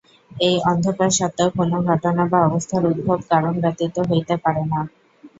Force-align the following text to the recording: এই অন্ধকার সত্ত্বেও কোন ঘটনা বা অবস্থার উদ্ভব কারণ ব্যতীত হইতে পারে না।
এই 0.31 0.55
অন্ধকার 0.65 1.09
সত্ত্বেও 1.17 1.49
কোন 1.57 1.71
ঘটনা 1.89 2.23
বা 2.31 2.39
অবস্থার 2.43 2.83
উদ্ভব 2.91 3.19
কারণ 3.31 3.53
ব্যতীত 3.63 3.95
হইতে 4.09 4.35
পারে 4.43 4.63
না। 4.71 4.79